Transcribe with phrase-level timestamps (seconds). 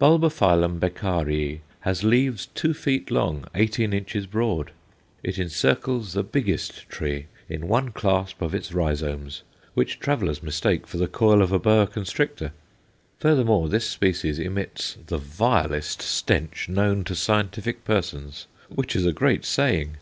[0.00, 0.06] B.
[0.18, 4.72] Beccarii has leaves two feet long, eighteen inches broad.
[5.22, 9.44] It encircles the biggest tree in one clasp of its rhizomes,
[9.74, 12.50] which travellers mistake for the coil of a boa constrictor.
[13.20, 19.44] Furthermore, this species emits the vilest stench known to scientific persons, which is a great
[19.44, 19.98] saying.